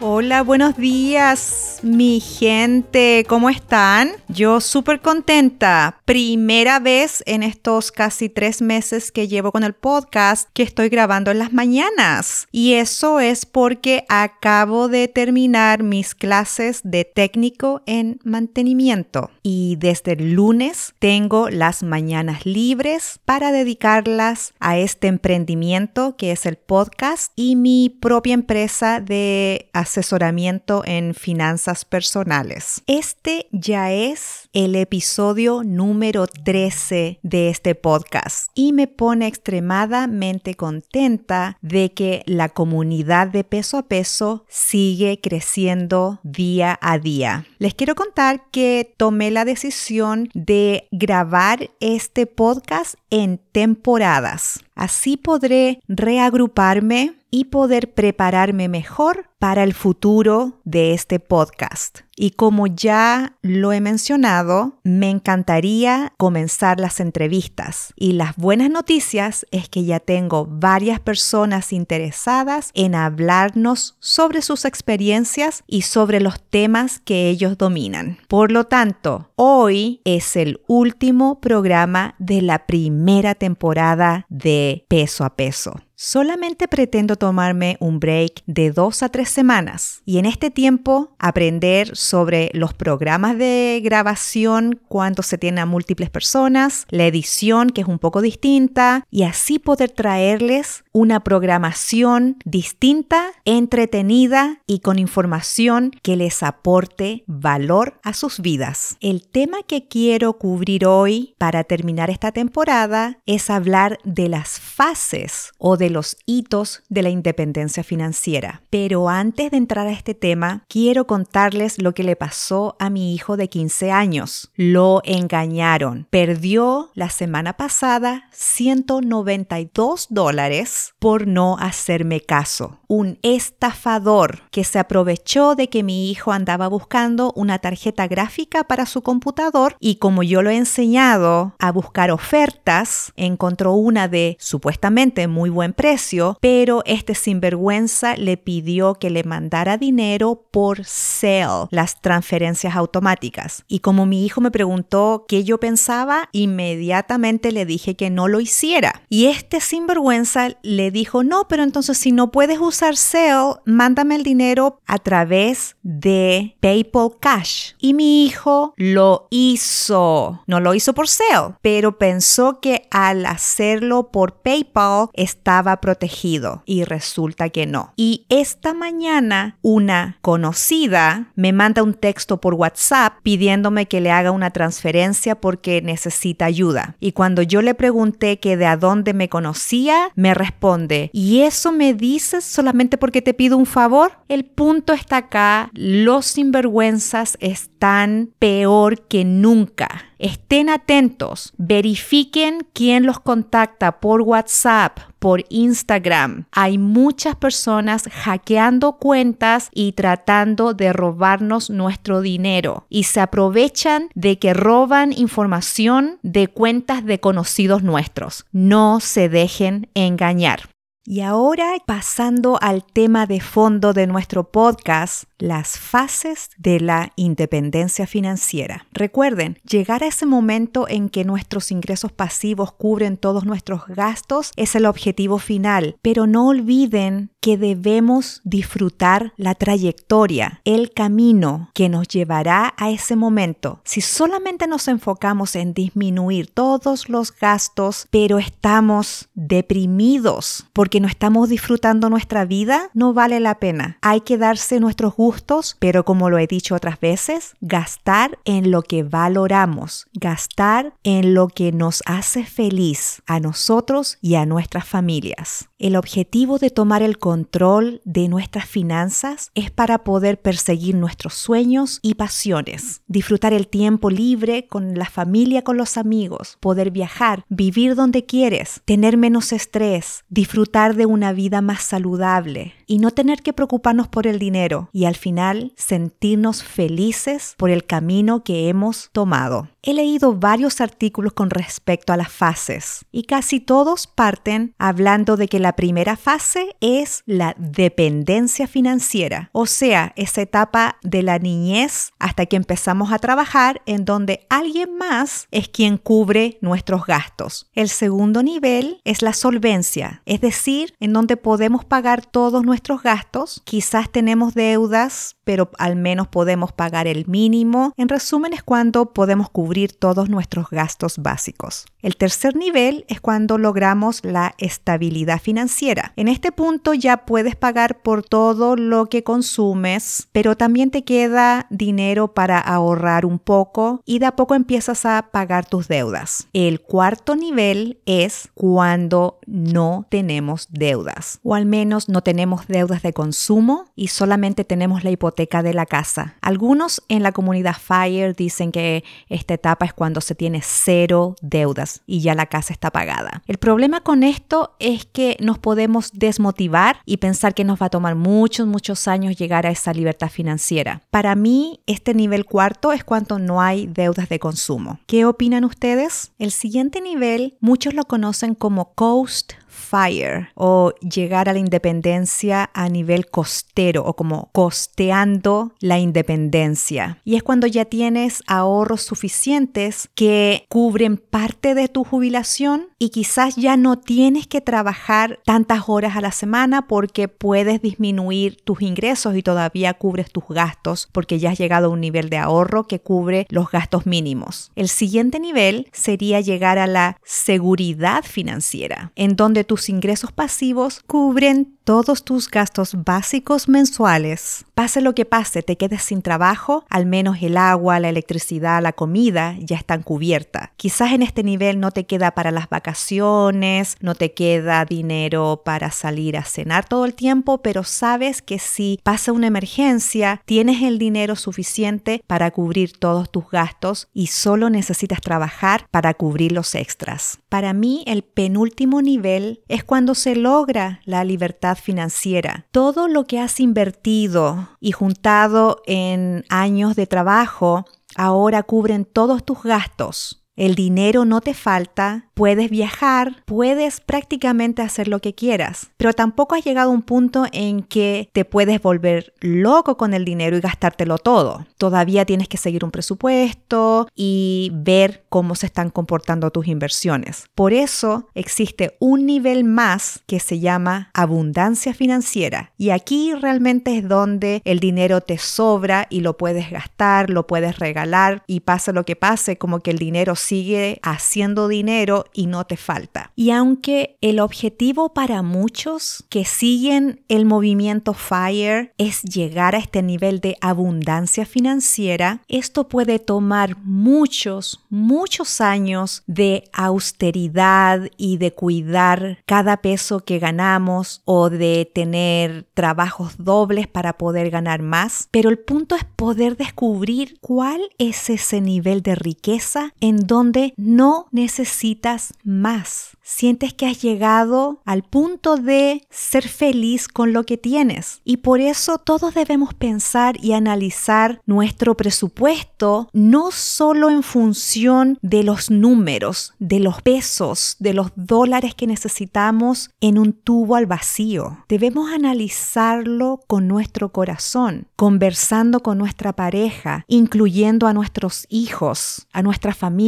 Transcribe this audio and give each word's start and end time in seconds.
Hola, 0.00 0.44
buenos 0.44 0.76
días, 0.76 1.80
mi 1.82 2.20
gente, 2.20 3.26
¿cómo 3.28 3.50
están? 3.50 4.12
Yo 4.28 4.60
súper 4.60 5.00
contenta. 5.00 6.00
Primera 6.04 6.78
vez 6.78 7.24
en 7.26 7.42
estos 7.42 7.90
casi 7.90 8.28
tres 8.28 8.62
meses 8.62 9.10
que 9.10 9.26
llevo 9.26 9.50
con 9.50 9.64
el 9.64 9.72
podcast 9.72 10.48
que 10.52 10.62
estoy 10.62 10.88
grabando 10.88 11.32
en 11.32 11.40
las 11.40 11.52
mañanas. 11.52 12.46
Y 12.52 12.74
eso 12.74 13.18
es 13.18 13.44
porque 13.44 14.04
acabo 14.08 14.86
de 14.86 15.08
terminar 15.08 15.82
mis 15.82 16.14
clases 16.14 16.80
de 16.84 17.04
técnico 17.04 17.82
en 17.86 18.20
mantenimiento. 18.22 19.32
Y 19.42 19.76
desde 19.80 20.12
el 20.12 20.34
lunes 20.34 20.94
tengo 21.00 21.50
las 21.50 21.82
mañanas 21.82 22.46
libres 22.46 23.18
para 23.24 23.50
dedicarlas 23.50 24.54
a 24.60 24.78
este 24.78 25.08
emprendimiento 25.08 26.16
que 26.16 26.30
es 26.30 26.46
el 26.46 26.56
podcast 26.56 27.32
y 27.34 27.56
mi 27.56 27.88
propia 27.90 28.34
empresa 28.34 29.00
de 29.00 29.70
asesoramiento 29.88 30.82
en 30.84 31.14
finanzas 31.14 31.86
personales. 31.86 32.82
Este 32.86 33.48
ya 33.52 33.90
es 33.90 34.50
el 34.52 34.76
episodio 34.76 35.62
número 35.64 36.26
13 36.26 37.20
de 37.22 37.48
este 37.48 37.74
podcast 37.74 38.50
y 38.54 38.74
me 38.74 38.86
pone 38.86 39.26
extremadamente 39.26 40.54
contenta 40.54 41.56
de 41.62 41.92
que 41.92 42.22
la 42.26 42.50
comunidad 42.50 43.28
de 43.28 43.44
peso 43.44 43.78
a 43.78 43.88
peso 43.88 44.44
sigue 44.48 45.20
creciendo 45.22 46.20
día 46.22 46.78
a 46.82 46.98
día. 46.98 47.46
Les 47.58 47.72
quiero 47.72 47.94
contar 47.94 48.50
que 48.50 48.94
tomé 48.98 49.30
la 49.30 49.46
decisión 49.46 50.28
de 50.34 50.86
grabar 50.90 51.70
este 51.80 52.26
podcast 52.26 52.96
en 53.08 53.40
temporadas. 53.52 54.60
Así 54.74 55.16
podré 55.16 55.80
reagruparme 55.88 57.17
y 57.30 57.46
poder 57.46 57.92
prepararme 57.92 58.68
mejor 58.68 59.30
para 59.38 59.62
el 59.62 59.74
futuro 59.74 60.60
de 60.64 60.94
este 60.94 61.20
podcast. 61.20 62.00
Y 62.16 62.32
como 62.32 62.66
ya 62.66 63.36
lo 63.42 63.72
he 63.72 63.80
mencionado, 63.80 64.80
me 64.82 65.08
encantaría 65.08 66.12
comenzar 66.16 66.80
las 66.80 66.98
entrevistas. 66.98 67.92
Y 67.94 68.12
las 68.12 68.34
buenas 68.36 68.70
noticias 68.70 69.46
es 69.52 69.68
que 69.68 69.84
ya 69.84 70.00
tengo 70.00 70.46
varias 70.46 70.98
personas 70.98 71.72
interesadas 71.72 72.70
en 72.74 72.96
hablarnos 72.96 73.96
sobre 74.00 74.42
sus 74.42 74.64
experiencias 74.64 75.62
y 75.68 75.82
sobre 75.82 76.20
los 76.20 76.42
temas 76.42 76.98
que 76.98 77.28
ellos 77.28 77.56
dominan. 77.56 78.18
Por 78.26 78.50
lo 78.50 78.64
tanto, 78.64 79.30
hoy 79.36 80.00
es 80.04 80.34
el 80.34 80.60
último 80.66 81.40
programa 81.40 82.16
de 82.18 82.42
la 82.42 82.66
primera 82.66 83.36
temporada 83.36 84.26
de 84.28 84.84
Peso 84.88 85.24
a 85.24 85.36
Peso. 85.36 85.76
Solamente 86.00 86.68
pretendo 86.68 87.16
tomarme 87.16 87.76
un 87.80 87.98
break 87.98 88.44
de 88.46 88.70
dos 88.70 89.02
a 89.02 89.08
tres 89.08 89.30
semanas 89.30 90.00
y 90.04 90.18
en 90.18 90.26
este 90.26 90.48
tiempo 90.48 91.10
aprender 91.18 91.96
sobre 91.96 92.52
los 92.54 92.72
programas 92.72 93.36
de 93.36 93.80
grabación 93.82 94.78
cuando 94.86 95.24
se 95.24 95.38
tiene 95.38 95.60
a 95.60 95.66
múltiples 95.66 96.08
personas, 96.08 96.86
la 96.90 97.04
edición 97.04 97.70
que 97.70 97.80
es 97.80 97.88
un 97.88 97.98
poco 97.98 98.22
distinta 98.22 99.04
y 99.10 99.24
así 99.24 99.58
poder 99.58 99.90
traerles 99.90 100.84
una 100.92 101.18
programación 101.18 102.36
distinta, 102.44 103.32
entretenida 103.44 104.62
y 104.68 104.78
con 104.78 105.00
información 105.00 105.90
que 106.04 106.14
les 106.14 106.44
aporte 106.44 107.24
valor 107.26 107.98
a 108.04 108.12
sus 108.12 108.38
vidas. 108.38 108.96
El 109.00 109.26
tema 109.26 109.58
que 109.66 109.88
quiero 109.88 110.34
cubrir 110.34 110.86
hoy 110.86 111.34
para 111.38 111.64
terminar 111.64 112.08
esta 112.08 112.30
temporada 112.30 113.18
es 113.26 113.50
hablar 113.50 113.98
de 114.04 114.28
las 114.28 114.60
fases 114.60 115.50
o 115.58 115.76
de 115.76 115.87
los 115.90 116.16
hitos 116.26 116.82
de 116.88 117.02
la 117.02 117.10
independencia 117.10 117.82
financiera. 117.82 118.62
Pero 118.70 119.08
antes 119.08 119.50
de 119.50 119.56
entrar 119.56 119.86
a 119.86 119.92
este 119.92 120.14
tema, 120.14 120.64
quiero 120.68 121.06
contarles 121.06 121.80
lo 121.80 121.94
que 121.94 122.04
le 122.04 122.16
pasó 122.16 122.76
a 122.78 122.90
mi 122.90 123.14
hijo 123.14 123.36
de 123.36 123.48
15 123.48 123.90
años. 123.90 124.50
Lo 124.54 125.00
engañaron. 125.04 126.06
Perdió 126.10 126.90
la 126.94 127.10
semana 127.10 127.54
pasada 127.56 128.28
192 128.32 130.06
dólares 130.10 130.94
por 130.98 131.26
no 131.26 131.56
hacerme 131.58 132.20
caso. 132.20 132.78
Un 132.88 133.18
estafador 133.22 134.42
que 134.50 134.64
se 134.64 134.78
aprovechó 134.78 135.54
de 135.54 135.68
que 135.68 135.82
mi 135.82 136.10
hijo 136.10 136.32
andaba 136.32 136.68
buscando 136.68 137.32
una 137.36 137.58
tarjeta 137.58 138.06
gráfica 138.06 138.64
para 138.64 138.86
su 138.86 139.02
computador 139.02 139.76
y 139.78 139.96
como 139.96 140.22
yo 140.22 140.42
lo 140.42 140.50
he 140.50 140.56
enseñado 140.56 141.54
a 141.58 141.72
buscar 141.72 142.10
ofertas, 142.10 143.12
encontró 143.16 143.72
una 143.72 144.08
de 144.08 144.36
supuestamente 144.40 145.26
muy 145.28 145.50
buen 145.50 145.72
precio, 145.78 146.36
pero 146.42 146.82
este 146.84 147.14
sinvergüenza 147.14 148.16
le 148.16 148.36
pidió 148.36 148.96
que 148.96 149.08
le 149.10 149.22
mandara 149.22 149.78
dinero 149.78 150.44
por 150.50 150.84
sale, 150.84 151.68
las 151.70 152.02
transferencias 152.02 152.74
automáticas. 152.74 153.64
Y 153.68 153.78
como 153.78 154.04
mi 154.04 154.26
hijo 154.26 154.40
me 154.40 154.50
preguntó 154.50 155.24
qué 155.28 155.44
yo 155.44 155.58
pensaba, 155.60 156.28
inmediatamente 156.32 157.52
le 157.52 157.64
dije 157.64 157.94
que 157.94 158.10
no 158.10 158.26
lo 158.26 158.40
hiciera. 158.40 159.02
Y 159.08 159.26
este 159.26 159.60
sinvergüenza 159.60 160.48
le 160.62 160.90
dijo, 160.90 161.22
no, 161.22 161.46
pero 161.48 161.62
entonces 161.62 161.96
si 161.96 162.10
no 162.10 162.32
puedes 162.32 162.58
usar 162.58 162.96
sale, 162.96 163.54
mándame 163.64 164.16
el 164.16 164.24
dinero 164.24 164.80
a 164.86 164.98
través 164.98 165.76
de 165.82 166.56
PayPal 166.60 167.10
Cash. 167.20 167.74
Y 167.78 167.94
mi 167.94 168.24
hijo 168.24 168.74
lo 168.76 169.28
hizo. 169.30 170.42
No 170.48 170.58
lo 170.58 170.74
hizo 170.74 170.92
por 170.92 171.08
sale, 171.08 171.54
pero 171.62 171.98
pensó 171.98 172.60
que 172.60 172.88
al 172.90 173.26
hacerlo 173.26 174.10
por 174.10 174.42
PayPal 174.42 175.08
estaba 175.12 175.67
protegido 175.76 176.62
y 176.66 176.84
resulta 176.84 177.50
que 177.50 177.66
no. 177.66 177.92
Y 177.96 178.26
esta 178.28 178.74
mañana 178.74 179.58
una 179.62 180.18
conocida 180.22 181.32
me 181.36 181.52
manda 181.52 181.82
un 181.82 181.94
texto 181.94 182.40
por 182.40 182.54
WhatsApp 182.54 183.14
pidiéndome 183.22 183.86
que 183.86 184.00
le 184.00 184.10
haga 184.10 184.30
una 184.30 184.50
transferencia 184.50 185.40
porque 185.40 185.82
necesita 185.82 186.46
ayuda. 186.46 186.96
Y 186.98 187.12
cuando 187.12 187.42
yo 187.42 187.62
le 187.62 187.74
pregunté 187.74 188.40
que 188.40 188.56
de 188.56 188.66
a 188.66 188.76
dónde 188.76 189.14
me 189.14 189.28
conocía, 189.28 190.10
me 190.14 190.34
responde, 190.34 191.10
¿y 191.12 191.40
eso 191.42 191.72
me 191.72 191.94
dices 191.94 192.44
solamente 192.44 192.98
porque 192.98 193.22
te 193.22 193.34
pido 193.34 193.56
un 193.56 193.66
favor? 193.66 194.12
El 194.28 194.44
punto 194.44 194.92
está 194.92 195.18
acá, 195.18 195.70
los 195.74 196.26
sinvergüenzas 196.26 197.36
están 197.40 198.30
peor 198.38 199.06
que 199.06 199.24
nunca. 199.24 200.04
Estén 200.18 200.68
atentos, 200.68 201.52
verifiquen 201.58 202.66
quién 202.72 203.06
los 203.06 203.20
contacta 203.20 204.00
por 204.00 204.22
WhatsApp, 204.22 204.98
por 205.18 205.44
Instagram. 205.48 206.46
Hay 206.52 206.78
muchas 206.78 207.36
personas 207.36 208.04
hackeando 208.12 208.98
cuentas 208.98 209.68
y 209.72 209.92
tratando 209.92 210.74
de 210.74 210.92
robarnos 210.92 211.70
nuestro 211.70 212.20
dinero 212.20 212.86
y 212.88 213.04
se 213.04 213.20
aprovechan 213.20 214.08
de 214.14 214.38
que 214.38 214.54
roban 214.54 215.12
información 215.12 216.18
de 216.22 216.48
cuentas 216.48 217.04
de 217.04 217.20
conocidos 217.20 217.82
nuestros. 217.82 218.46
No 218.52 219.00
se 219.00 219.28
dejen 219.28 219.88
engañar. 219.94 220.68
Y 221.10 221.22
ahora 221.22 221.72
pasando 221.86 222.58
al 222.60 222.84
tema 222.84 223.24
de 223.24 223.40
fondo 223.40 223.94
de 223.94 224.06
nuestro 224.06 224.44
podcast, 224.52 225.24
las 225.38 225.78
fases 225.78 226.50
de 226.58 226.80
la 226.80 227.12
independencia 227.16 228.06
financiera. 228.06 228.86
Recuerden, 228.92 229.58
llegar 229.64 230.02
a 230.02 230.08
ese 230.08 230.26
momento 230.26 230.86
en 230.86 231.08
que 231.08 231.24
nuestros 231.24 231.70
ingresos 231.70 232.12
pasivos 232.12 232.72
cubren 232.72 233.16
todos 233.16 233.46
nuestros 233.46 233.86
gastos 233.86 234.52
es 234.56 234.74
el 234.74 234.84
objetivo 234.84 235.38
final, 235.38 235.96
pero 236.02 236.26
no 236.26 236.48
olviden 236.48 237.30
que 237.40 237.56
debemos 237.56 238.42
disfrutar 238.44 239.32
la 239.36 239.54
trayectoria, 239.54 240.60
el 240.64 240.90
camino 240.90 241.70
que 241.72 241.88
nos 241.88 242.08
llevará 242.08 242.74
a 242.76 242.90
ese 242.90 243.16
momento. 243.16 243.80
Si 243.84 244.02
solamente 244.02 244.66
nos 244.66 244.88
enfocamos 244.88 245.56
en 245.56 245.72
disminuir 245.72 246.50
todos 246.50 247.08
los 247.08 247.34
gastos, 247.34 248.08
pero 248.10 248.38
estamos 248.38 249.30
deprimidos 249.34 250.66
porque 250.74 250.97
porque 250.98 251.06
no 251.06 251.08
estamos 251.12 251.48
disfrutando 251.48 252.10
nuestra 252.10 252.44
vida, 252.44 252.90
no 252.92 253.14
vale 253.14 253.38
la 253.38 253.60
pena. 253.60 253.98
Hay 254.02 254.22
que 254.22 254.36
darse 254.36 254.80
nuestros 254.80 255.14
gustos, 255.14 255.76
pero 255.78 256.04
como 256.04 256.28
lo 256.28 256.38
he 256.38 256.48
dicho 256.48 256.74
otras 256.74 256.98
veces, 256.98 257.54
gastar 257.60 258.38
en 258.44 258.72
lo 258.72 258.82
que 258.82 259.04
valoramos, 259.04 260.08
gastar 260.12 260.94
en 261.04 261.34
lo 261.34 261.46
que 261.46 261.70
nos 261.70 262.02
hace 262.04 262.44
feliz 262.44 263.22
a 263.28 263.38
nosotros 263.38 264.18
y 264.20 264.34
a 264.34 264.44
nuestras 264.44 264.88
familias. 264.88 265.67
El 265.78 265.94
objetivo 265.94 266.58
de 266.58 266.70
tomar 266.70 267.02
el 267.04 267.18
control 267.18 268.00
de 268.04 268.26
nuestras 268.26 268.66
finanzas 268.66 269.52
es 269.54 269.70
para 269.70 269.98
poder 270.02 270.40
perseguir 270.40 270.96
nuestros 270.96 271.34
sueños 271.34 272.00
y 272.02 272.14
pasiones, 272.14 273.02
disfrutar 273.06 273.52
el 273.52 273.68
tiempo 273.68 274.10
libre 274.10 274.66
con 274.66 274.98
la 274.98 275.08
familia, 275.08 275.62
con 275.62 275.76
los 275.76 275.96
amigos, 275.96 276.56
poder 276.58 276.90
viajar, 276.90 277.44
vivir 277.48 277.94
donde 277.94 278.26
quieres, 278.26 278.82
tener 278.86 279.16
menos 279.16 279.52
estrés, 279.52 280.24
disfrutar 280.28 280.96
de 280.96 281.06
una 281.06 281.32
vida 281.32 281.60
más 281.60 281.82
saludable 281.82 282.74
y 282.88 282.98
no 282.98 283.12
tener 283.12 283.42
que 283.42 283.52
preocuparnos 283.52 284.08
por 284.08 284.26
el 284.26 284.40
dinero 284.40 284.88
y 284.92 285.04
al 285.04 285.14
final 285.14 285.72
sentirnos 285.76 286.64
felices 286.64 287.54
por 287.58 287.70
el 287.70 287.84
camino 287.84 288.42
que 288.42 288.68
hemos 288.68 289.10
tomado. 289.12 289.68
He 289.82 289.94
leído 289.94 290.34
varios 290.34 290.80
artículos 290.80 291.34
con 291.34 291.50
respecto 291.50 292.12
a 292.12 292.16
las 292.16 292.32
fases 292.32 293.04
y 293.12 293.24
casi 293.24 293.60
todos 293.60 294.06
parten 294.06 294.74
hablando 294.78 295.36
de 295.36 295.48
que 295.48 295.60
la 295.60 295.76
primera 295.76 296.16
fase 296.16 296.74
es 296.80 297.22
la 297.26 297.54
dependencia 297.58 298.66
financiera, 298.66 299.50
o 299.52 299.66
sea, 299.66 300.12
esa 300.16 300.40
etapa 300.40 300.96
de 301.02 301.22
la 301.22 301.38
niñez 301.38 302.12
hasta 302.18 302.46
que 302.46 302.56
empezamos 302.56 303.12
a 303.12 303.18
trabajar 303.18 303.82
en 303.84 304.04
donde 304.06 304.46
alguien 304.48 304.96
más 304.96 305.46
es 305.50 305.68
quien 305.68 305.98
cubre 305.98 306.58
nuestros 306.62 307.04
gastos. 307.04 307.68
El 307.74 307.90
segundo 307.90 308.42
nivel 308.42 309.00
es 309.04 309.20
la 309.20 309.34
solvencia, 309.34 310.22
es 310.24 310.40
decir, 310.40 310.94
en 311.00 311.12
donde 311.12 311.36
podemos 311.36 311.84
pagar 311.84 312.24
todos 312.24 312.64
nuestros 312.64 312.77
gastos, 313.02 313.60
quizás 313.64 314.08
tenemos 314.10 314.54
deudas, 314.54 315.36
pero 315.48 315.70
al 315.78 315.96
menos 315.96 316.28
podemos 316.28 316.72
pagar 316.72 317.06
el 317.06 317.26
mínimo. 317.26 317.94
En 317.96 318.10
resumen, 318.10 318.52
es 318.52 318.62
cuando 318.62 319.14
podemos 319.14 319.48
cubrir 319.48 319.94
todos 319.94 320.28
nuestros 320.28 320.68
gastos 320.68 321.16
básicos. 321.16 321.86
El 322.02 322.16
tercer 322.16 322.54
nivel 322.54 323.06
es 323.08 323.22
cuando 323.22 323.56
logramos 323.56 324.22
la 324.26 324.54
estabilidad 324.58 325.40
financiera. 325.40 326.12
En 326.16 326.28
este 326.28 326.52
punto 326.52 326.92
ya 326.92 327.24
puedes 327.24 327.56
pagar 327.56 328.02
por 328.02 328.22
todo 328.22 328.76
lo 328.76 329.06
que 329.06 329.24
consumes, 329.24 330.28
pero 330.32 330.54
también 330.54 330.90
te 330.90 331.02
queda 331.02 331.66
dinero 331.70 332.34
para 332.34 332.60
ahorrar 332.60 333.24
un 333.24 333.38
poco 333.38 334.02
y 334.04 334.18
de 334.18 334.26
a 334.26 334.36
poco 334.36 334.54
empiezas 334.54 335.06
a 335.06 335.30
pagar 335.32 335.64
tus 335.64 335.88
deudas. 335.88 336.46
El 336.52 336.82
cuarto 336.82 337.36
nivel 337.36 338.00
es 338.04 338.50
cuando 338.54 339.38
no 339.46 340.06
tenemos 340.10 340.68
deudas, 340.70 341.40
o 341.42 341.54
al 341.54 341.64
menos 341.64 342.10
no 342.10 342.20
tenemos 342.20 342.66
deudas 342.68 343.00
de 343.00 343.14
consumo 343.14 343.86
y 343.96 344.08
solamente 344.08 344.64
tenemos 344.64 345.04
la 345.04 345.10
hipoteca 345.10 345.37
de 345.46 345.72
la 345.74 345.86
casa. 345.86 346.34
Algunos 346.40 347.02
en 347.08 347.22
la 347.22 347.32
comunidad 347.32 347.76
FIRE 347.76 348.32
dicen 348.32 348.72
que 348.72 349.04
esta 349.28 349.54
etapa 349.54 349.84
es 349.84 349.92
cuando 349.92 350.20
se 350.20 350.34
tiene 350.34 350.60
cero 350.62 351.36
deudas 351.40 352.02
y 352.06 352.20
ya 352.20 352.34
la 352.34 352.46
casa 352.46 352.72
está 352.72 352.90
pagada. 352.90 353.42
El 353.46 353.58
problema 353.58 354.00
con 354.00 354.24
esto 354.24 354.74
es 354.80 355.06
que 355.06 355.36
nos 355.40 355.58
podemos 355.58 356.10
desmotivar 356.12 357.00
y 357.06 357.18
pensar 357.18 357.54
que 357.54 357.64
nos 357.64 357.80
va 357.80 357.86
a 357.86 357.90
tomar 357.90 358.16
muchos, 358.16 358.66
muchos 358.66 359.06
años 359.06 359.36
llegar 359.36 359.64
a 359.64 359.70
esa 359.70 359.92
libertad 359.92 360.28
financiera. 360.28 361.02
Para 361.10 361.36
mí, 361.36 361.80
este 361.86 362.14
nivel 362.14 362.44
cuarto 362.44 362.92
es 362.92 363.04
cuando 363.04 363.38
no 363.38 363.60
hay 363.60 363.86
deudas 363.86 364.28
de 364.28 364.40
consumo. 364.40 364.98
¿Qué 365.06 365.24
opinan 365.24 365.64
ustedes? 365.64 366.32
El 366.38 366.50
siguiente 366.50 367.00
nivel, 367.00 367.56
muchos 367.60 367.94
lo 367.94 368.04
conocen 368.04 368.54
como 368.54 368.92
Coast 368.94 369.52
Fire 369.78 370.48
o 370.54 370.92
llegar 371.00 371.48
a 371.48 371.52
la 371.52 371.58
independencia 371.58 372.70
a 372.74 372.88
nivel 372.88 373.26
costero 373.26 374.04
o 374.04 374.14
como 374.14 374.50
costeando 374.52 375.72
la 375.80 375.98
independencia. 375.98 377.18
Y 377.24 377.36
es 377.36 377.42
cuando 377.42 377.66
ya 377.66 377.84
tienes 377.84 378.42
ahorros 378.46 379.02
suficientes 379.02 380.10
que 380.14 380.66
cubren 380.68 381.16
parte 381.16 381.74
de 381.74 381.88
tu 381.88 382.04
jubilación 382.04 382.88
y 382.98 383.10
quizás 383.10 383.56
ya 383.56 383.76
no 383.76 383.98
tienes 383.98 384.46
que 384.46 384.60
trabajar 384.60 385.40
tantas 385.44 385.88
horas 385.88 386.16
a 386.16 386.20
la 386.20 386.32
semana 386.32 386.86
porque 386.86 387.28
puedes 387.28 387.80
disminuir 387.80 388.56
tus 388.62 388.82
ingresos 388.82 389.36
y 389.36 389.42
todavía 389.42 389.94
cubres 389.94 390.30
tus 390.30 390.44
gastos 390.48 391.08
porque 391.12 391.38
ya 391.38 391.50
has 391.50 391.58
llegado 391.58 391.86
a 391.86 391.90
un 391.90 392.00
nivel 392.00 392.30
de 392.30 392.38
ahorro 392.38 392.84
que 392.86 393.00
cubre 393.00 393.46
los 393.50 393.70
gastos 393.70 394.06
mínimos. 394.06 394.72
El 394.76 394.88
siguiente 394.88 395.40
nivel 395.40 395.88
sería 395.92 396.40
llegar 396.40 396.78
a 396.78 396.86
la 396.86 397.16
seguridad 397.24 398.24
financiera, 398.24 399.12
en 399.16 399.36
donde 399.36 399.64
tus 399.68 399.88
ingresos 399.88 400.32
pasivos 400.32 401.00
cubren 401.06 401.77
todos 401.88 402.22
tus 402.22 402.50
gastos 402.50 402.94
básicos 403.02 403.66
mensuales. 403.66 404.66
Pase 404.74 405.00
lo 405.00 405.14
que 405.14 405.24
pase, 405.24 405.62
te 405.62 405.78
quedes 405.78 406.02
sin 406.02 406.20
trabajo, 406.20 406.84
al 406.90 407.06
menos 407.06 407.38
el 407.40 407.56
agua, 407.56 407.98
la 407.98 408.10
electricidad, 408.10 408.82
la 408.82 408.92
comida 408.92 409.56
ya 409.58 409.76
están 409.76 410.02
cubiertas. 410.02 410.68
Quizás 410.76 411.12
en 411.12 411.22
este 411.22 411.42
nivel 411.42 411.80
no 411.80 411.90
te 411.90 412.04
queda 412.04 412.32
para 412.32 412.50
las 412.50 412.68
vacaciones, 412.68 413.96
no 414.00 414.14
te 414.14 414.34
queda 414.34 414.84
dinero 414.84 415.62
para 415.64 415.90
salir 415.90 416.36
a 416.36 416.44
cenar 416.44 416.86
todo 416.86 417.06
el 417.06 417.14
tiempo, 417.14 417.62
pero 417.62 417.84
sabes 417.84 418.42
que 418.42 418.58
si 418.58 419.00
pasa 419.02 419.32
una 419.32 419.46
emergencia, 419.46 420.42
tienes 420.44 420.82
el 420.82 420.98
dinero 420.98 421.36
suficiente 421.36 422.22
para 422.26 422.50
cubrir 422.50 422.98
todos 422.98 423.32
tus 423.32 423.48
gastos 423.48 424.08
y 424.12 424.26
solo 424.26 424.68
necesitas 424.68 425.22
trabajar 425.22 425.86
para 425.90 426.12
cubrir 426.12 426.52
los 426.52 426.74
extras. 426.74 427.38
Para 427.48 427.72
mí, 427.72 428.04
el 428.06 428.24
penúltimo 428.24 429.00
nivel 429.00 429.62
es 429.68 429.84
cuando 429.84 430.14
se 430.14 430.36
logra 430.36 431.00
la 431.06 431.24
libertad 431.24 431.77
financiera. 431.80 432.66
Todo 432.70 433.08
lo 433.08 433.24
que 433.24 433.40
has 433.40 433.60
invertido 433.60 434.70
y 434.80 434.92
juntado 434.92 435.82
en 435.86 436.44
años 436.48 436.96
de 436.96 437.06
trabajo 437.06 437.84
ahora 438.16 438.62
cubren 438.62 439.04
todos 439.04 439.44
tus 439.44 439.62
gastos. 439.62 440.44
El 440.58 440.74
dinero 440.74 441.24
no 441.24 441.40
te 441.40 441.54
falta, 441.54 442.26
puedes 442.34 442.68
viajar, 442.68 443.44
puedes 443.44 444.00
prácticamente 444.00 444.82
hacer 444.82 445.06
lo 445.06 445.20
que 445.20 445.32
quieras, 445.32 445.92
pero 445.96 446.12
tampoco 446.12 446.56
has 446.56 446.64
llegado 446.64 446.90
a 446.90 446.94
un 446.94 447.02
punto 447.02 447.46
en 447.52 447.84
que 447.84 448.28
te 448.32 448.44
puedes 448.44 448.82
volver 448.82 449.34
loco 449.40 449.96
con 449.96 450.14
el 450.14 450.24
dinero 450.24 450.56
y 450.56 450.60
gastártelo 450.60 451.18
todo. 451.18 451.64
Todavía 451.76 452.24
tienes 452.24 452.48
que 452.48 452.56
seguir 452.56 452.84
un 452.84 452.90
presupuesto 452.90 454.08
y 454.16 454.72
ver 454.74 455.24
cómo 455.28 455.54
se 455.54 455.66
están 455.66 455.90
comportando 455.90 456.50
tus 456.50 456.66
inversiones. 456.66 457.46
Por 457.54 457.72
eso 457.72 458.28
existe 458.34 458.96
un 458.98 459.26
nivel 459.26 459.62
más 459.62 460.22
que 460.26 460.40
se 460.40 460.58
llama 460.58 461.10
abundancia 461.14 461.94
financiera 461.94 462.72
y 462.76 462.90
aquí 462.90 463.32
realmente 463.32 463.96
es 463.96 464.08
donde 464.08 464.60
el 464.64 464.80
dinero 464.80 465.20
te 465.20 465.38
sobra 465.38 466.08
y 466.10 466.20
lo 466.20 466.36
puedes 466.36 466.68
gastar, 466.68 467.30
lo 467.30 467.46
puedes 467.46 467.78
regalar 467.78 468.42
y 468.48 468.60
pase 468.60 468.92
lo 468.92 469.04
que 469.04 469.14
pase, 469.14 469.56
como 469.56 469.78
que 469.78 469.92
el 469.92 469.98
dinero 469.98 470.34
sigue 470.48 470.98
haciendo 471.02 471.68
dinero 471.68 472.24
y 472.32 472.46
no 472.46 472.64
te 472.64 472.78
falta. 472.78 473.32
Y 473.36 473.50
aunque 473.50 474.16
el 474.22 474.40
objetivo 474.40 475.12
para 475.12 475.42
muchos 475.42 476.24
que 476.30 476.46
siguen 476.46 477.22
el 477.28 477.44
movimiento 477.44 478.14
FIRE 478.14 478.94
es 478.96 479.22
llegar 479.22 479.74
a 479.74 479.78
este 479.78 480.02
nivel 480.02 480.40
de 480.40 480.56
abundancia 480.62 481.44
financiera, 481.44 482.40
esto 482.48 482.88
puede 482.88 483.18
tomar 483.18 483.76
muchos, 483.82 484.86
muchos 484.88 485.60
años 485.60 486.22
de 486.26 486.64
austeridad 486.72 488.08
y 488.16 488.38
de 488.38 488.52
cuidar 488.52 489.38
cada 489.44 489.76
peso 489.78 490.20
que 490.20 490.38
ganamos 490.38 491.20
o 491.26 491.50
de 491.50 491.90
tener 491.94 492.66
trabajos 492.72 493.34
dobles 493.36 493.86
para 493.86 494.16
poder 494.16 494.48
ganar 494.48 494.80
más. 494.80 495.28
Pero 495.30 495.50
el 495.50 495.58
punto 495.58 495.94
es 495.94 496.04
poder 496.04 496.56
descubrir 496.56 497.36
cuál 497.42 497.82
es 497.98 498.30
ese 498.30 498.62
nivel 498.62 499.02
de 499.02 499.14
riqueza 499.14 499.92
en 500.00 500.16
donde 500.16 500.37
donde 500.38 500.72
no 500.76 501.26
necesitas 501.32 502.32
más. 502.44 503.17
Sientes 503.30 503.74
que 503.74 503.86
has 503.86 504.00
llegado 504.00 504.80
al 504.86 505.02
punto 505.02 505.56
de 505.56 506.06
ser 506.08 506.48
feliz 506.48 507.08
con 507.08 507.34
lo 507.34 507.44
que 507.44 507.58
tienes. 507.58 508.22
Y 508.24 508.38
por 508.38 508.60
eso 508.60 508.96
todos 508.96 509.34
debemos 509.34 509.74
pensar 509.74 510.42
y 510.42 510.54
analizar 510.54 511.42
nuestro 511.44 511.94
presupuesto 511.94 513.10
no 513.12 513.50
solo 513.50 514.08
en 514.08 514.22
función 514.22 515.18
de 515.20 515.42
los 515.44 515.70
números, 515.70 516.54
de 516.58 516.80
los 516.80 517.02
pesos, 517.02 517.76
de 517.78 517.92
los 517.92 518.12
dólares 518.16 518.74
que 518.74 518.86
necesitamos 518.86 519.90
en 520.00 520.18
un 520.18 520.32
tubo 520.32 520.74
al 520.74 520.86
vacío. 520.86 521.64
Debemos 521.68 522.10
analizarlo 522.10 523.42
con 523.46 523.68
nuestro 523.68 524.10
corazón, 524.10 524.86
conversando 524.96 525.80
con 525.80 525.98
nuestra 525.98 526.32
pareja, 526.32 527.04
incluyendo 527.08 527.86
a 527.86 527.92
nuestros 527.92 528.46
hijos, 528.48 529.26
a 529.32 529.42
nuestra 529.42 529.74
familia 529.74 529.98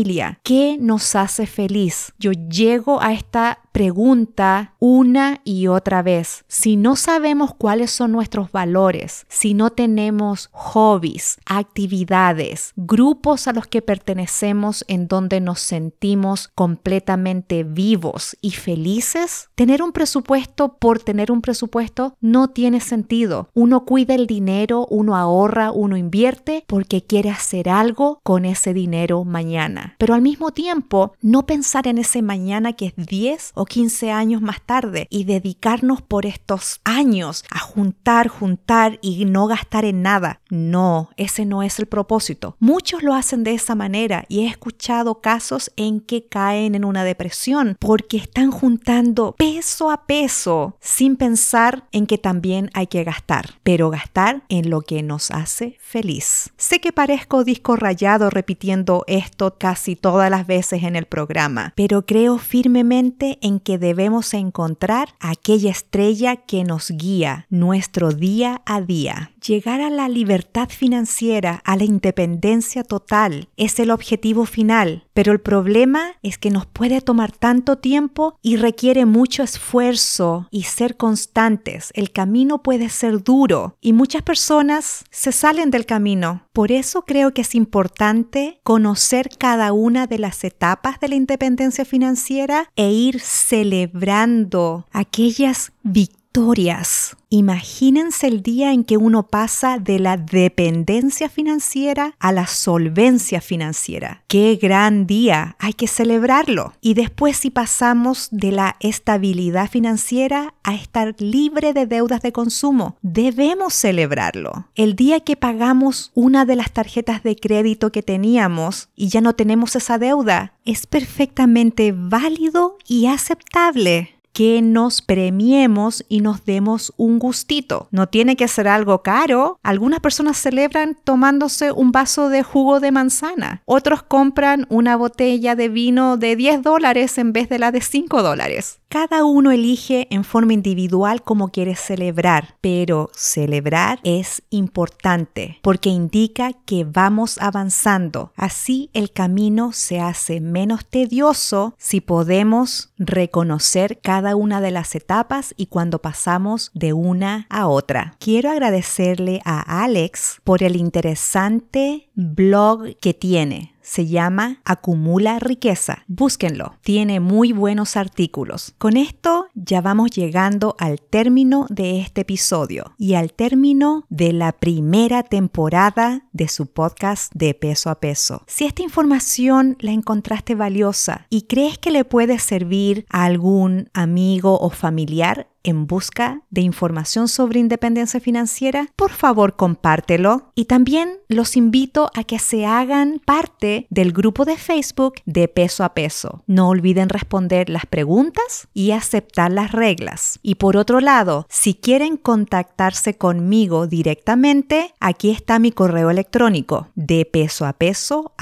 ¿Qué 0.42 0.78
nos 0.80 1.14
hace 1.16 1.46
feliz? 1.46 2.12
Yo 2.18 2.32
llego 2.32 3.00
a 3.00 3.09
esta 3.12 3.60
pregunta 3.72 4.74
una 4.78 5.40
y 5.44 5.68
otra 5.68 6.02
vez. 6.02 6.44
Si 6.48 6.76
no 6.76 6.96
sabemos 6.96 7.54
cuáles 7.54 7.90
son 7.90 8.12
nuestros 8.12 8.50
valores, 8.52 9.26
si 9.28 9.54
no 9.54 9.70
tenemos 9.70 10.48
hobbies, 10.52 11.38
actividades, 11.46 12.72
grupos 12.76 13.46
a 13.46 13.52
los 13.52 13.66
que 13.66 13.82
pertenecemos 13.82 14.84
en 14.88 15.08
donde 15.08 15.40
nos 15.40 15.60
sentimos 15.60 16.48
completamente 16.54 17.62
vivos 17.64 18.36
y 18.40 18.50
felices, 18.52 19.50
tener 19.54 19.82
un 19.82 19.92
presupuesto 19.92 20.76
por 20.78 20.98
tener 20.98 21.30
un 21.30 21.40
presupuesto 21.40 22.14
no 22.20 22.48
tiene 22.48 22.80
sentido. 22.80 23.48
Uno 23.54 23.84
cuida 23.84 24.14
el 24.14 24.26
dinero, 24.26 24.86
uno 24.90 25.16
ahorra, 25.16 25.70
uno 25.70 25.96
invierte 25.96 26.64
porque 26.66 27.02
quiere 27.02 27.30
hacer 27.30 27.68
algo 27.68 28.20
con 28.22 28.44
ese 28.44 28.74
dinero 28.74 29.24
mañana. 29.24 29.94
Pero 29.98 30.14
al 30.14 30.22
mismo 30.22 30.50
tiempo, 30.50 31.12
no 31.20 31.46
pensar 31.46 31.86
en 31.86 31.98
ese 31.98 32.22
mañana 32.22 32.72
que 32.72 32.86
es 32.86 32.99
10 33.04 33.52
o 33.54 33.64
15 33.64 34.10
años 34.10 34.42
más 34.42 34.60
tarde 34.60 35.06
y 35.10 35.24
dedicarnos 35.24 36.02
por 36.02 36.26
estos 36.26 36.80
años 36.84 37.44
a 37.50 37.58
juntar, 37.58 38.28
juntar 38.28 38.98
y 39.02 39.24
no 39.24 39.46
gastar 39.46 39.84
en 39.84 40.02
nada. 40.02 40.40
No, 40.50 41.10
ese 41.16 41.44
no 41.44 41.62
es 41.62 41.78
el 41.78 41.86
propósito. 41.86 42.56
Muchos 42.58 43.02
lo 43.02 43.14
hacen 43.14 43.44
de 43.44 43.54
esa 43.54 43.74
manera 43.74 44.24
y 44.28 44.40
he 44.40 44.48
escuchado 44.48 45.20
casos 45.20 45.70
en 45.76 46.00
que 46.00 46.26
caen 46.26 46.74
en 46.74 46.84
una 46.84 47.04
depresión 47.04 47.76
porque 47.78 48.16
están 48.16 48.50
juntando 48.50 49.34
peso 49.38 49.90
a 49.90 50.06
peso 50.06 50.76
sin 50.80 51.16
pensar 51.16 51.84
en 51.92 52.06
que 52.06 52.18
también 52.18 52.70
hay 52.74 52.86
que 52.86 53.04
gastar, 53.04 53.54
pero 53.62 53.90
gastar 53.90 54.42
en 54.48 54.70
lo 54.70 54.82
que 54.82 55.02
nos 55.02 55.30
hace 55.30 55.76
feliz. 55.80 56.50
Sé 56.56 56.80
que 56.80 56.92
parezco 56.92 57.44
disco 57.44 57.76
rayado 57.76 58.30
repitiendo 58.30 59.04
esto 59.06 59.56
casi 59.58 59.96
todas 59.96 60.30
las 60.30 60.46
veces 60.46 60.82
en 60.82 60.96
el 60.96 61.06
programa, 61.06 61.72
pero 61.76 62.04
creo 62.04 62.38
firmemente 62.38 62.89
en 62.92 63.60
que 63.60 63.78
debemos 63.78 64.34
encontrar 64.34 65.14
aquella 65.20 65.70
estrella 65.70 66.36
que 66.36 66.64
nos 66.64 66.90
guía 66.90 67.46
nuestro 67.48 68.10
día 68.12 68.62
a 68.66 68.80
día. 68.80 69.30
Llegar 69.46 69.80
a 69.80 69.88
la 69.88 70.10
libertad 70.10 70.68
financiera, 70.68 71.62
a 71.64 71.76
la 71.76 71.84
independencia 71.84 72.84
total, 72.84 73.48
es 73.56 73.78
el 73.78 73.90
objetivo 73.90 74.44
final, 74.44 75.06
pero 75.14 75.32
el 75.32 75.40
problema 75.40 76.12
es 76.22 76.36
que 76.36 76.50
nos 76.50 76.66
puede 76.66 77.00
tomar 77.00 77.32
tanto 77.32 77.78
tiempo 77.78 78.36
y 78.42 78.56
requiere 78.56 79.06
mucho 79.06 79.42
esfuerzo 79.42 80.46
y 80.50 80.64
ser 80.64 80.98
constantes. 80.98 81.90
El 81.94 82.12
camino 82.12 82.62
puede 82.62 82.90
ser 82.90 83.22
duro 83.22 83.76
y 83.80 83.94
muchas 83.94 84.22
personas 84.22 85.04
se 85.10 85.32
salen 85.32 85.70
del 85.70 85.86
camino. 85.86 86.42
Por 86.52 86.70
eso 86.70 87.06
creo 87.06 87.32
que 87.32 87.40
es 87.40 87.54
importante 87.54 88.60
conocer 88.62 89.30
cada 89.38 89.72
una 89.72 90.06
de 90.06 90.18
las 90.18 90.44
etapas 90.44 91.00
de 91.00 91.08
la 91.08 91.14
independencia 91.14 91.86
financiera 91.86 92.70
e 92.76 92.92
ir 92.92 93.20
celebrando 93.20 94.86
aquellas 94.92 95.72
victorias 95.82 96.19
historias. 96.32 97.16
Imagínense 97.28 98.28
el 98.28 98.40
día 98.40 98.72
en 98.72 98.84
que 98.84 98.96
uno 98.96 99.26
pasa 99.26 99.78
de 99.78 99.98
la 99.98 100.16
dependencia 100.16 101.28
financiera 101.28 102.14
a 102.20 102.30
la 102.30 102.46
solvencia 102.46 103.40
financiera. 103.40 104.22
¡Qué 104.28 104.56
gran 104.60 105.08
día! 105.08 105.56
Hay 105.58 105.72
que 105.72 105.88
celebrarlo. 105.88 106.74
Y 106.80 106.94
después 106.94 107.36
si 107.36 107.50
pasamos 107.50 108.28
de 108.30 108.52
la 108.52 108.76
estabilidad 108.78 109.68
financiera 109.68 110.54
a 110.62 110.74
estar 110.74 111.16
libre 111.18 111.72
de 111.72 111.86
deudas 111.86 112.22
de 112.22 112.30
consumo, 112.30 112.96
debemos 113.02 113.74
celebrarlo. 113.74 114.68
El 114.76 114.94
día 114.94 115.18
que 115.20 115.34
pagamos 115.34 116.12
una 116.14 116.44
de 116.44 116.54
las 116.54 116.70
tarjetas 116.70 117.24
de 117.24 117.34
crédito 117.34 117.90
que 117.90 118.04
teníamos 118.04 118.88
y 118.94 119.08
ya 119.08 119.20
no 119.20 119.34
tenemos 119.34 119.74
esa 119.74 119.98
deuda, 119.98 120.52
es 120.64 120.86
perfectamente 120.86 121.92
válido 121.92 122.78
y 122.86 123.06
aceptable 123.06 124.19
que 124.32 124.62
nos 124.62 125.02
premiemos 125.02 126.04
y 126.08 126.20
nos 126.20 126.44
demos 126.44 126.92
un 126.96 127.18
gustito. 127.18 127.88
No 127.90 128.08
tiene 128.08 128.36
que 128.36 128.48
ser 128.48 128.68
algo 128.68 129.02
caro. 129.02 129.58
Algunas 129.62 130.00
personas 130.00 130.36
celebran 130.38 130.96
tomándose 131.04 131.72
un 131.72 131.92
vaso 131.92 132.28
de 132.28 132.42
jugo 132.42 132.80
de 132.80 132.92
manzana. 132.92 133.62
Otros 133.64 134.02
compran 134.02 134.66
una 134.68 134.96
botella 134.96 135.56
de 135.56 135.68
vino 135.68 136.16
de 136.16 136.36
10 136.36 136.62
dólares 136.62 137.18
en 137.18 137.32
vez 137.32 137.48
de 137.48 137.58
la 137.58 137.72
de 137.72 137.80
5 137.80 138.22
dólares. 138.22 138.80
Cada 138.88 139.24
uno 139.24 139.52
elige 139.52 140.08
en 140.10 140.24
forma 140.24 140.52
individual 140.52 141.22
cómo 141.22 141.52
quiere 141.52 141.76
celebrar, 141.76 142.56
pero 142.60 143.08
celebrar 143.14 144.00
es 144.02 144.42
importante 144.50 145.60
porque 145.62 145.90
indica 145.90 146.52
que 146.66 146.82
vamos 146.82 147.38
avanzando. 147.38 148.32
Así 148.34 148.90
el 148.92 149.12
camino 149.12 149.70
se 149.72 150.00
hace 150.00 150.40
menos 150.40 150.84
tedioso 150.84 151.76
si 151.78 152.00
podemos 152.00 152.92
reconocer 152.98 154.00
cada 154.02 154.19
una 154.34 154.60
de 154.60 154.70
las 154.70 154.94
etapas 154.94 155.54
y 155.56 155.66
cuando 155.66 156.00
pasamos 156.00 156.70
de 156.74 156.92
una 156.92 157.46
a 157.50 157.66
otra. 157.66 158.14
Quiero 158.18 158.50
agradecerle 158.50 159.40
a 159.44 159.82
Alex 159.82 160.40
por 160.44 160.62
el 160.62 160.76
interesante 160.76 162.08
blog 162.14 162.96
que 163.00 163.14
tiene 163.14 163.69
se 163.82 164.06
llama 164.06 164.60
Acumula 164.64 165.38
riqueza. 165.38 166.04
Búsquenlo, 166.06 166.74
tiene 166.82 167.20
muy 167.20 167.52
buenos 167.52 167.96
artículos. 167.96 168.74
Con 168.78 168.96
esto 168.96 169.46
ya 169.54 169.80
vamos 169.80 170.10
llegando 170.10 170.76
al 170.78 171.00
término 171.00 171.66
de 171.68 172.00
este 172.00 172.22
episodio 172.22 172.94
y 172.98 173.14
al 173.14 173.32
término 173.32 174.04
de 174.08 174.32
la 174.32 174.52
primera 174.52 175.22
temporada 175.22 176.24
de 176.32 176.48
su 176.48 176.66
podcast 176.66 177.32
de 177.34 177.54
peso 177.54 177.90
a 177.90 178.00
peso. 178.00 178.44
Si 178.46 178.64
esta 178.64 178.82
información 178.82 179.76
la 179.80 179.92
encontraste 179.92 180.54
valiosa 180.54 181.26
y 181.30 181.42
crees 181.42 181.78
que 181.78 181.90
le 181.90 182.04
puede 182.04 182.38
servir 182.38 183.06
a 183.10 183.24
algún 183.24 183.90
amigo 183.92 184.58
o 184.60 184.70
familiar, 184.70 185.49
en 185.62 185.86
busca 185.86 186.42
de 186.50 186.60
información 186.62 187.28
sobre 187.28 187.60
independencia 187.60 188.20
financiera, 188.20 188.88
por 188.96 189.10
favor 189.10 189.56
compártelo. 189.56 190.52
Y 190.54 190.66
también 190.66 191.18
los 191.28 191.56
invito 191.56 192.10
a 192.14 192.24
que 192.24 192.38
se 192.38 192.66
hagan 192.66 193.20
parte 193.24 193.86
del 193.90 194.12
grupo 194.12 194.44
de 194.44 194.56
Facebook 194.56 195.14
de 195.26 195.48
peso 195.48 195.84
a 195.84 195.94
peso. 195.94 196.42
No 196.46 196.68
olviden 196.68 197.08
responder 197.08 197.68
las 197.68 197.86
preguntas 197.86 198.68
y 198.74 198.90
aceptar 198.92 199.52
las 199.52 199.72
reglas. 199.72 200.38
Y 200.42 200.56
por 200.56 200.76
otro 200.76 201.00
lado, 201.00 201.46
si 201.48 201.74
quieren 201.74 202.16
contactarse 202.16 203.14
conmigo 203.14 203.86
directamente, 203.86 204.94
aquí 205.00 205.30
está 205.30 205.58
mi 205.58 205.72
correo 205.72 206.10
electrónico 206.10 206.88
de 206.94 207.24
peso 207.24 207.66
a 207.66 207.72
peso 207.74 208.32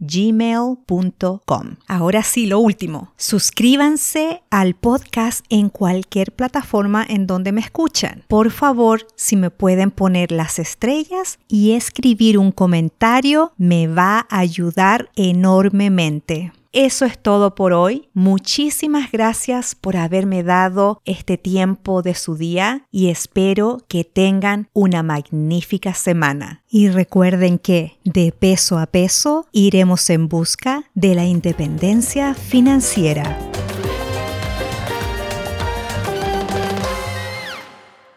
gmail.com. 0.00 1.76
Ahora 1.86 2.22
sí, 2.22 2.46
lo 2.46 2.58
último, 2.58 3.12
suscríbanse 3.16 4.42
al 4.50 4.74
podcast 4.74 5.44
en 5.48 5.68
cualquier 5.68 6.32
plataforma 6.42 7.06
en 7.08 7.28
donde 7.28 7.52
me 7.52 7.60
escuchan. 7.60 8.24
Por 8.26 8.50
favor, 8.50 9.06
si 9.14 9.36
me 9.36 9.50
pueden 9.50 9.92
poner 9.92 10.32
las 10.32 10.58
estrellas 10.58 11.38
y 11.46 11.74
escribir 11.74 12.36
un 12.36 12.50
comentario, 12.50 13.52
me 13.58 13.86
va 13.86 14.26
a 14.28 14.40
ayudar 14.40 15.08
enormemente. 15.14 16.50
Eso 16.72 17.04
es 17.04 17.16
todo 17.16 17.54
por 17.54 17.72
hoy. 17.72 18.08
Muchísimas 18.12 19.12
gracias 19.12 19.76
por 19.76 19.96
haberme 19.96 20.42
dado 20.42 21.00
este 21.04 21.38
tiempo 21.38 22.02
de 22.02 22.16
su 22.16 22.34
día 22.34 22.86
y 22.90 23.10
espero 23.10 23.78
que 23.86 24.02
tengan 24.02 24.68
una 24.72 25.04
magnífica 25.04 25.94
semana. 25.94 26.64
Y 26.68 26.88
recuerden 26.88 27.60
que 27.60 27.98
de 28.02 28.32
peso 28.32 28.80
a 28.80 28.86
peso 28.86 29.46
iremos 29.52 30.10
en 30.10 30.26
busca 30.26 30.90
de 30.94 31.14
la 31.14 31.24
independencia 31.24 32.34
financiera. 32.34 33.51